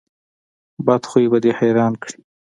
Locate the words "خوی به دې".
1.09-1.51